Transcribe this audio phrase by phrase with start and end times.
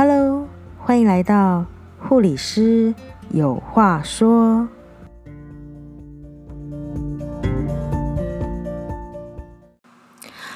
[0.00, 0.46] Hello，
[0.78, 1.66] 欢迎来到
[1.98, 2.94] 护理师
[3.30, 4.68] 有话说。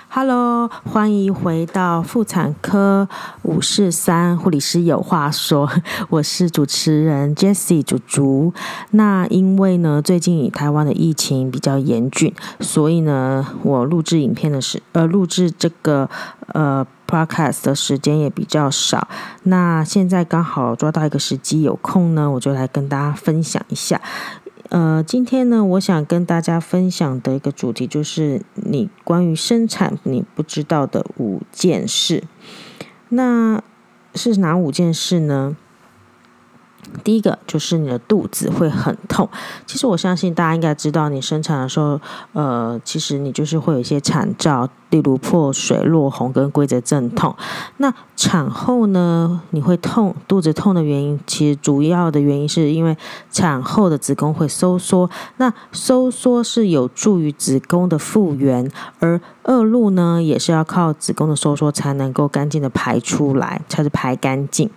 [0.09, 3.09] Hello，欢迎回到妇产科
[3.43, 5.69] 五四三护理师有话说，
[6.11, 8.53] 我是主持人 Jessie 竹竹。
[8.93, 16.09] 那因为呢，最近台湾的疫情比较严峻，所以呢，我录制影片的时，呃，录制这个
[16.53, 19.07] 呃 Podcast 的时间也比较少。
[19.43, 24.01] 那现在刚好抓到一个时机有空呢，我就来跟大家分享一下。
[24.71, 32.25] 呃，今天呢，我想跟大家分享的一个主题就是你关于生产你不知道的五件事。
[33.11, 33.63] 那
[34.15, 35.55] 是哪五件事呢？
[37.03, 39.29] 第一个就是你的肚子会很痛。
[39.67, 42.01] 其实我相信大家应该知道，你生产的时候，
[42.33, 47.35] 呃，其实你就是会有一些产兆，例如破水、落红跟规则阵痛。
[47.79, 52.97] 那产后呢，你会痛，肚子痛的原因，其实主要的原因是因为
[53.31, 55.09] 产后的子宫会收缩。
[55.39, 64.71] 那收缩是有助于子宫的复原，而恶露呢，也是要靠子宫的收缩才能够干净的排出来，才是排干净。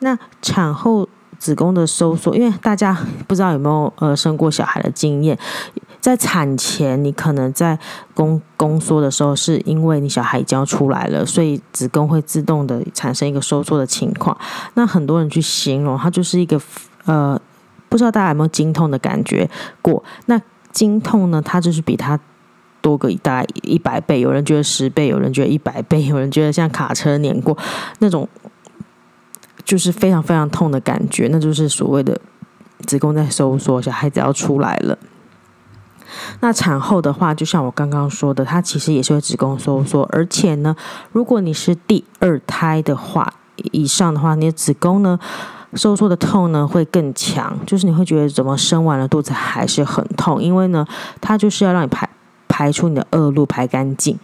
[0.00, 1.08] 那产后。
[1.42, 5.36] 子宫的收缩，因为大家不知道有没有呃生过小孩的经验，
[6.00, 7.76] 在产前你可能在
[8.14, 14.38] 宫宫缩的时候，是因为你小孩已经要出来了，所以子宫会自动的产生一个收缩的情况。
[14.74, 16.60] 那很多人去形容它就是一个
[17.06, 17.36] 呃，
[17.88, 19.50] 不知道大家有没有经痛的感觉
[19.82, 20.00] 过？
[20.26, 22.16] 那经痛呢，它就是比它
[22.80, 27.58] 多个大概一百倍，有人觉得十倍，有人觉得一百倍，有人觉得像卡车碾过
[27.98, 28.28] 那种。
[29.64, 32.20] 就是非常非常痛的感觉，那就是所谓的
[32.86, 34.98] 子宫在收缩，小孩子要出来了。
[36.40, 40.76] 那产后的话，就像我刚刚说的，它其实也是会子宫收缩，而且呢，
[41.12, 45.18] 如果你是第二胎的话以上的话，你的子宫呢
[45.74, 50.86] 收缩的痛呢会更强，就是你会觉得怎么生完了肚子还是很痛，因为呢，
[51.20, 52.08] 它就是要让你排
[52.46, 54.18] 排出你的恶露排干净。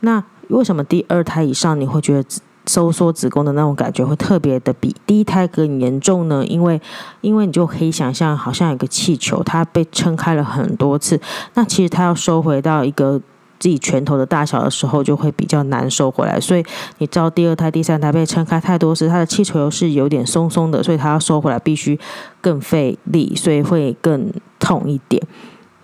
[0.00, 2.28] 那为什么第二胎以上你会觉得？
[2.66, 6.80] 收缩子宫的那种感觉会特别的比第一胎更严重呢，因为
[7.20, 11.20] 因为你就可以想象，好像有个气球，它被撑开了很多次，
[11.54, 13.20] 那其实它要收回到一个
[13.58, 16.40] 自己拳头的大小的时候，就会比较难收回来。
[16.40, 16.64] 所以
[16.98, 21.98] 你知道第二胎、第三胎被撑开太多次，它的气球是有点松松的，所以它要收回来必须
[22.40, 25.22] 更费力，所以会更痛一点。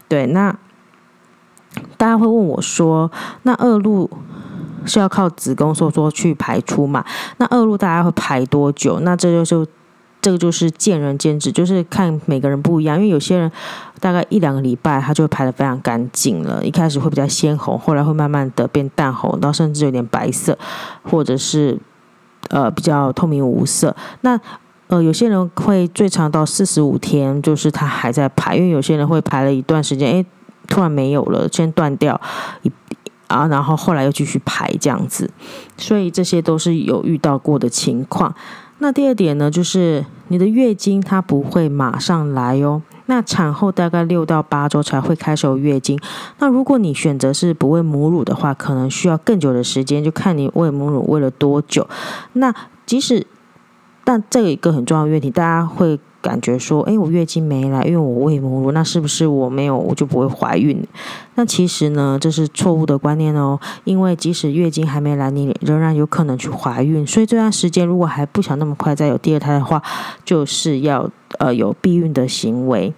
[0.09, 0.57] 对，那
[1.97, 3.11] 大家会问我说，
[3.43, 4.11] 那恶露？
[4.87, 7.05] 是要靠子宫收缩去排出嘛？
[7.39, 9.01] 那恶露大家会排多久？
[9.01, 9.67] 那这就是
[10.21, 12.97] 这个就是见仁见智，就是看每个人不一样。
[12.97, 13.51] 因为有些人
[14.01, 16.65] 大概一两个礼拜，他就排得非常干净了。
[16.65, 20.59] 一开始会比较鲜红，后来会慢慢的变淡红，到甚至有点白色，
[21.03, 21.79] 或者是
[22.49, 23.97] 呃比较透明无色。
[24.21, 24.39] 那
[24.89, 28.57] 呃有些人会最长到四十五天，就是他还在排。
[28.57, 30.27] 因为有些人会排了一段时间，诶，
[30.69, 32.21] 突然没有了，先断掉
[32.63, 32.71] 一。
[33.31, 35.31] 啊，然后后来又继续排这样子，
[35.77, 38.35] 所以这些都是有遇到过的情况。
[38.79, 42.83] 那第二点呢，就是你的月经它不会马上来哦。
[43.07, 45.97] 那产后大概六到八周才会开始有月经。
[46.41, 51.89] 那如果你选择是不喂母乳的话，可能需要更久的时间，就看你喂母乳喂了多久。
[52.33, 52.53] 那
[52.85, 53.27] 即使，
[54.03, 56.01] 但这一个很重要的问题，大家会。
[56.23, 60.83] 感觉说，哎，我月经没来，因为我喂母乳，那是不是我没有，我就不会怀孕？
[61.35, 63.59] 那其实呢，这是错误的观念哦。
[63.85, 67.07] 因为即使月经还没来，你仍然有可能去怀孕。
[67.07, 69.83] 所以这段时间如果还不想那么快再有第二胎的话，
[70.25, 71.09] 就是要
[71.39, 72.93] 呃有避孕的行为。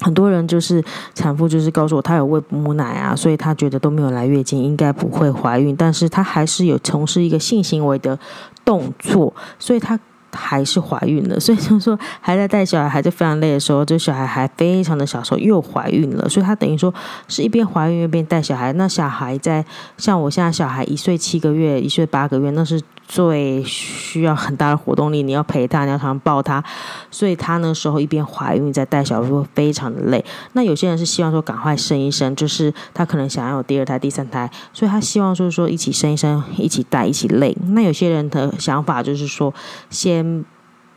[0.00, 0.84] 很多人就是
[1.14, 8.18] 产妇，就是告诉我她有喂母奶啊，所以她觉得都没有来月经，应该不会怀孕，但是她还是有从事一个性行为的
[8.64, 9.98] 动作，所以她。
[10.32, 16.92] 还是怀孕了， 所以就说还在带小孩，还在非常累的时候，这小孩还非常的小时候又怀孕了，所以她等于说
[17.28, 18.72] 是一边怀孕一边带小孩。
[18.72, 19.64] 那小孩在
[19.98, 22.80] 像我现在小孩一岁七个月，一岁八个月，那是。
[23.12, 26.64] 最需要很大的活动力，你要陪他，你要常常抱他，
[27.10, 30.24] 所以他那时候一边怀孕在带小孩，非常的累。
[30.54, 37.54] 那有些人是希望说赶快生一生，就是他可能想要有第二胎、第三胎，所以他希望就是说一起生一生，一起带，一起累。
[37.66, 39.52] 那有些人的想法就是说，
[39.90, 40.42] 先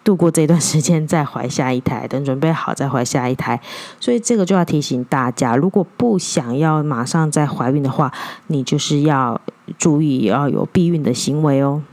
[0.05, 3.59] 度过这段时间再怀下一胎，等准备好再怀下一胎。
[3.99, 8.09] 所以这个就要提醒大家，如果不想要马上再怀孕的话，
[8.47, 9.41] 你就是要
[9.77, 11.83] 注意要有避孕的行为哦。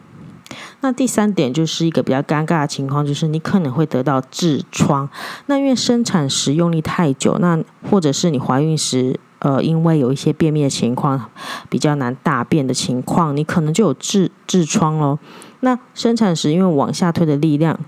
[0.81, 5.09] 那第三点就是一个比较尴尬的情况，就是你可能会得到痔疮。
[5.47, 7.59] 那因为生产时用力太久，那
[7.91, 11.31] 或者是你怀孕时呃，因为有一些便秘的情况，
[11.69, 15.19] 比较难大便的情况，你可能就有痔痔疮咯。
[15.61, 17.79] 那生产时因为往下推的力量，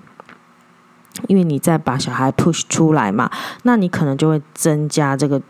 [1.29, 3.31] 因为你在把小孩 push 出来嘛，
[3.63, 5.41] 那你可能就会增加这个。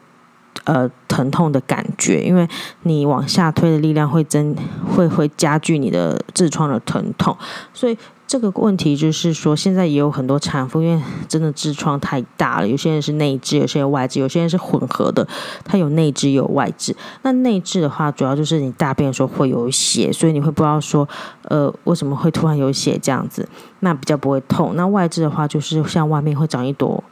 [0.64, 2.48] 呃，疼痛的感觉，因为
[2.84, 4.56] 你往下推的力量会增，
[4.96, 7.36] 会会加剧你的痔疮的疼痛，
[7.74, 7.96] 所以
[8.26, 15.28] 这个问题就是说，现在也有很多产妇，因为真的痔疮太大了，有些人是内痔，有些人外痔，有些人是混合的，
[15.66, 16.94] 它有内痔有外痔。
[17.20, 21.06] 那内痔的话，主要就是你大便的时候会有血，所以你会不知道说，
[21.42, 23.46] 呃，为什么会突然有血这样子，
[23.80, 24.72] 那比较不会痛。
[24.74, 27.04] 那外痔的话，就是像外面会长一朵。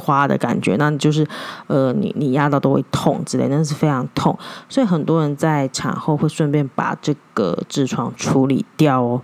[0.00, 1.28] 花的感觉，那就是，
[1.66, 4.36] 呃，你你压到都会痛之类，那是非常痛，
[4.68, 9.22] 所以很多人在产后会顺便把这个痔疮处理掉哦。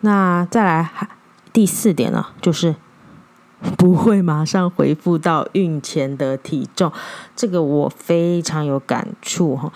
[0.00, 0.90] 那再来
[1.52, 2.76] 第四点呢，就是
[3.76, 6.92] 不会马上恢复到孕前的体重，
[7.34, 9.72] 这个我非常有感触哈。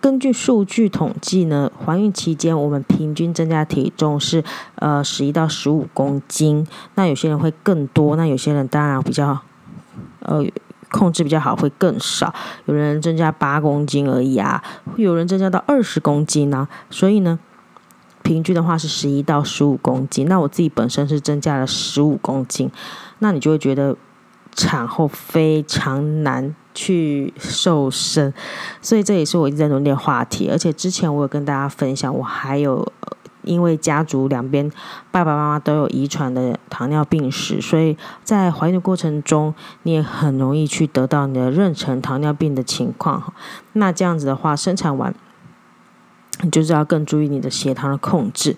[0.00, 4.44] 根据数据统计呢，怀孕期间我们平均增加体重是
[4.76, 6.66] 呃十一到十五公斤。
[6.94, 9.40] 那有些人会更多，那有些人当然比较
[10.20, 10.44] 呃
[10.90, 12.32] 控制比较好，会更少。
[12.66, 14.62] 有人增加八公斤而已啊，
[14.96, 16.68] 有人增加到二十公斤呢、啊。
[16.88, 17.38] 所以呢，
[18.22, 20.28] 平均的话是十一到十五公斤。
[20.28, 22.70] 那我自己本身是增加了十五公斤，
[23.18, 23.96] 那你就会觉得
[24.52, 26.54] 产后非常难。
[26.74, 28.32] 去瘦身，
[28.80, 30.48] 所以这也是我一直在努力的话题。
[30.50, 32.92] 而且之前我有跟大家分享，我还有
[33.42, 34.70] 因为家族两边
[35.10, 43.32] 爸爸妈妈都有遗传的糖尿病史，所以在怀孕的过程中，你也很容易去得到你的妊娠糖尿病的情况。
[43.72, 45.14] 那这样子的话，生产完
[46.42, 48.56] 你就是要更注意你的血糖的控制。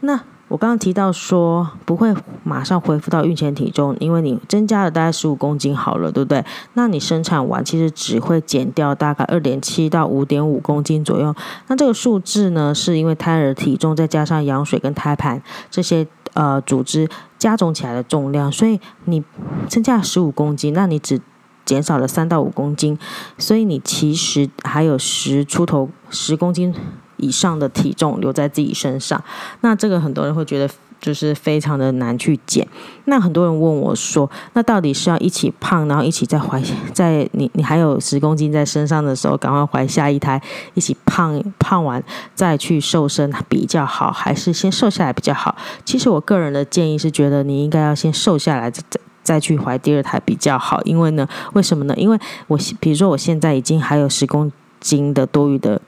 [0.00, 2.12] 那我刚刚提到说不会
[2.42, 6.44] 马上恢复到孕前体重，因为你增加了大概十五公斤好了，对不对？
[6.74, 11.32] 那你生产完其实只会减掉大概二点七到五点五公斤左右。
[11.68, 16.04] 那这个数字呢，是因为胎儿体重再加上羊水跟胎盘这些
[16.34, 17.08] 呃组织
[17.38, 19.22] 加总起来的重量，所以你
[19.68, 21.20] 增加十五公斤，那你只
[21.64, 22.98] 减少了三到五公斤，
[23.38, 26.74] 所以你其实还有十出头十公斤。
[27.20, 29.22] 以上的体重留在自己身上，
[29.60, 30.68] 那这个很多人会觉得
[31.00, 32.66] 就是非常的难去减。
[33.06, 36.62] 那很多人问我说，那到底是要一起胖，然后一起再怀，
[36.92, 40.40] 在你你还有十公斤在身上的时候，赶快怀下一胎，
[40.74, 42.02] 一起胖胖完
[42.34, 45.56] 再去瘦身比较好，还是先瘦下来比较好？
[45.84, 48.82] 其实我个人的建议是觉得你应该要先瘦下来，再
[49.22, 50.82] 再去怀第二胎比较好。
[50.82, 51.94] 因为呢，为什么呢？
[51.96, 55.80] 因为我比如说我现在已经还有十公斤的多余的。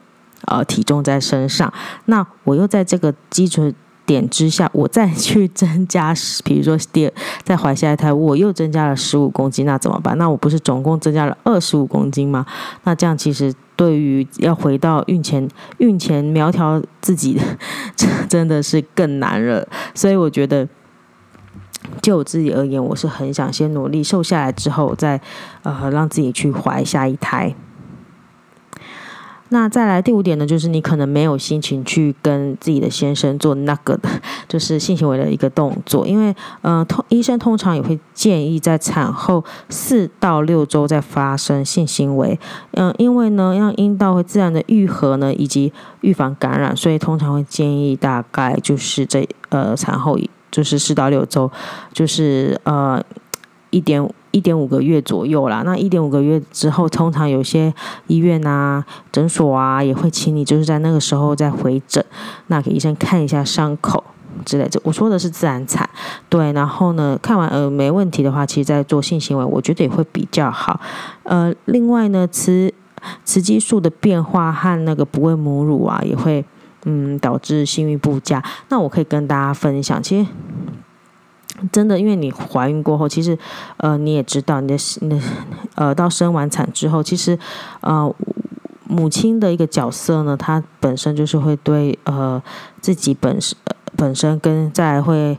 [0.45, 1.71] 呃，体重在身上，
[2.05, 3.73] 那我又在这个基础
[4.05, 6.13] 点之下，我再去增加，
[6.43, 7.13] 比如说第二
[7.43, 10.17] 再怀下一胎，我又增加了十五公斤，那怎么办？
[10.17, 12.45] 那我不是总共增加了二十五公斤吗？
[12.83, 15.47] 那这样其实对于要回到孕前
[15.77, 17.39] 孕前苗条自己，
[18.27, 19.65] 真的是更难了。
[19.95, 20.67] 所以我觉得，
[22.01, 25.21] 就我自己而言，我是很想先努力瘦下来之后，再
[25.61, 27.55] 呃让自己去怀下一胎。
[29.53, 34.09] 那再来第五点呢，就是你可能没有心情去跟自己的先生做那个的，
[34.49, 42.39] 就是性行为的一个动作，因为呃，通医生通常也会建议在产后四到六周再发生性行为，
[42.71, 45.71] 嗯、因为呢，让阴道会自然的愈合呢，以及
[46.01, 50.17] 预防感染，所以通常会建议大概就是这呃产后
[50.49, 51.51] 就是四到六周，
[51.93, 52.99] 就是呃
[53.69, 54.03] 一点。
[54.33, 57.71] 一点五个月左右啦，那一点五个月之后，通常有些
[58.07, 62.03] 医院啊、诊所啊，也会请你就是在那个时候再回诊，
[62.47, 64.03] 那给医生看一下伤口
[64.43, 64.81] 之类的。
[64.83, 65.87] 我说的是自然产，
[66.29, 66.51] 对。
[66.51, 70.79] 然后呢，看完呃没问题的话，其实在做性行为，我觉得也会比较好。
[71.21, 72.73] 呃，另外呢，雌
[73.23, 76.43] 雌激素的变化和那个不喂母乳啊，也会
[76.85, 78.43] 嗯导致性欲不佳。
[78.69, 80.29] 那我可以跟大家分享，其实。
[81.71, 83.37] 真的，因为你怀孕过后，其实，
[83.77, 85.19] 呃，你也知道，你的，你的，
[85.75, 87.37] 呃，到生完产之后，其实，
[87.81, 88.13] 呃，
[88.87, 92.41] 母亲的一个角色呢，她本身就是会对，呃，
[92.81, 93.57] 自己本身，
[93.95, 95.37] 本身跟再会，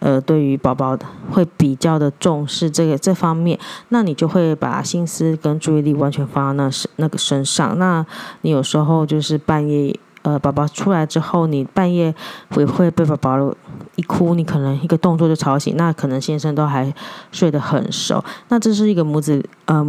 [0.00, 0.96] 呃，对于宝宝
[1.30, 8.04] 会比较的重视这个这方面，那你就会把心思跟注意力完全放到那身那个身上，那
[8.42, 9.98] 你有时候就是半夜。
[10.28, 12.14] 呃，宝宝出来之后，你半夜
[12.50, 13.54] 会会被宝宝
[13.94, 16.92] 一哭，你可能一个动作就吵醒，那可能先生都还
[17.32, 19.86] 睡得很熟，那这是一个母子呃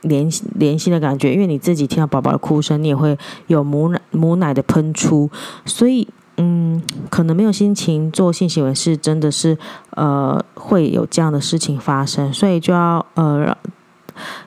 [0.00, 5.30] 连连心的感觉，因为你自己听到宝宝的哭声，你也会有母奶母奶的喷出，
[5.66, 9.58] 所以嗯，可能没有心情做性行为，是真的是
[9.90, 13.54] 呃会有这样的事情发生，所以就要呃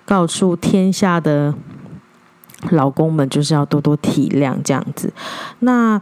[0.03, 1.53] 告诉天下的
[2.71, 5.13] 老公们，就是要多多体谅这样子。
[5.59, 6.01] 那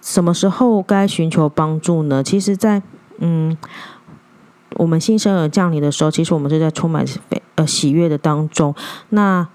[0.00, 2.22] 什么时候该寻求帮助呢？
[2.22, 2.82] 其实在，
[3.18, 3.56] 嗯，
[4.76, 7.04] 我们新生儿降临的时候，其实我们是在充满
[7.54, 8.74] 呃喜悦的当中。
[9.10, 9.48] 那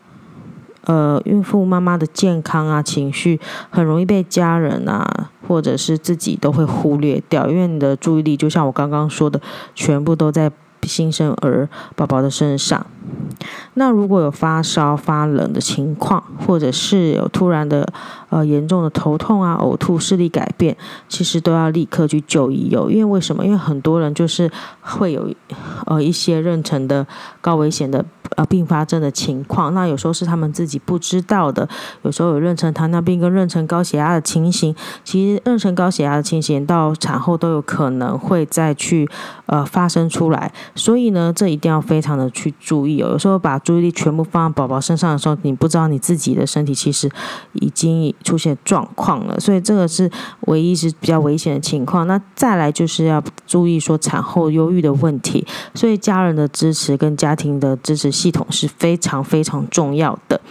[0.85, 9.39] 呃，孕妇妈妈的健康啊，情绪很容易被家人啊，或者是自己都会忽略掉，因为你的注意力就像我刚刚说的，
[9.75, 10.51] 全部都在
[10.83, 12.86] 新生儿宝宝的身上。
[13.75, 17.91] 那如果有发烧、发冷的情况，或者是有突然的
[18.29, 20.75] 呃严重的头痛啊、呕吐、视力改变，
[21.07, 22.89] 其实都要立刻去就医哟。
[22.89, 23.45] 因为为什么？
[23.45, 25.29] 因为很多人就是会有
[25.86, 27.05] 呃一些妊娠的
[27.41, 28.05] 高危险的。
[28.36, 31.67] 呃，并发症的情况，那有时候是他们自己不知道的。
[32.03, 39.09] 有时候有妊娠糖尿病跟妊娠高血压的情形，其实妊娠高血压的情形到产后都有可能会再去
[39.45, 40.51] 呃发生出来。
[40.75, 43.09] 所以呢，这一定要非常的去注意哦。
[43.09, 47.09] 有时候把注意力全部放在宝宝身上的时候，你不知道你自己的身体其实
[47.53, 49.39] 已经出现状况了。
[49.39, 50.09] 所以这个是
[50.41, 52.05] 唯一是比较危险的情况。
[52.05, 55.48] 那再来就是要注意说产后忧郁的问题。
[55.74, 58.18] 所以家人的支持跟家庭的支持。
[58.19, 60.41] 系统是非常非常重要的。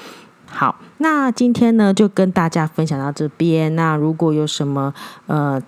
[0.46, 3.76] 好，那今天呢就跟大家分享到这边。
[3.76, 4.94] 那如果有什么
[5.26, 5.60] 呃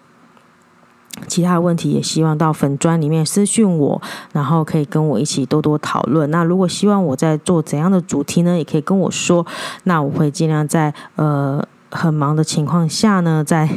[1.26, 4.00] 其他问题，也希望到粉专里面私讯我，
[4.32, 6.30] 然后可以跟我一起多多讨论。
[6.30, 9.46] 那如果希望我在做怎样的主题呢，也可以跟我说。
[9.84, 13.68] 那我会尽量在呃很忙的情况下呢，在。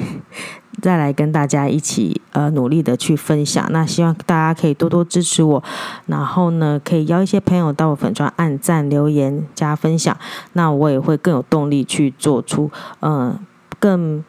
[0.82, 5.64] 再来跟大家一起呃努力的去分享，那希望大家可以多多支持我，
[6.08, 10.18] 然后呢可以邀一些朋友到我粉专按赞、留言、加分享，
[10.54, 13.40] 那我也会更有动力去做出嗯、呃、
[13.80, 14.24] 更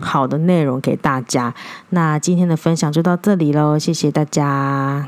[0.00, 1.54] 好的内容给大家。
[1.90, 5.06] 那今天的分享就到这里喽，谢谢大家。